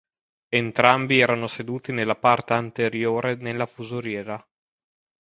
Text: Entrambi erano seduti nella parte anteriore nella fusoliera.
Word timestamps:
Entrambi 0.49 1.19
erano 1.19 1.45
seduti 1.45 1.91
nella 1.91 2.15
parte 2.15 2.53
anteriore 2.53 3.35
nella 3.35 3.67
fusoliera. 3.67 4.43